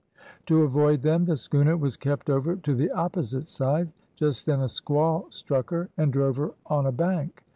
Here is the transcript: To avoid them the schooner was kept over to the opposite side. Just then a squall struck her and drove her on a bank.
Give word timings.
To 0.47 0.63
avoid 0.63 1.03
them 1.03 1.25
the 1.25 1.37
schooner 1.37 1.77
was 1.77 1.95
kept 1.95 2.27
over 2.31 2.55
to 2.55 2.73
the 2.73 2.89
opposite 2.89 3.45
side. 3.45 3.91
Just 4.15 4.47
then 4.47 4.61
a 4.61 4.67
squall 4.67 5.27
struck 5.29 5.69
her 5.69 5.89
and 5.95 6.11
drove 6.11 6.37
her 6.37 6.55
on 6.65 6.87
a 6.87 6.91
bank. 6.91 7.43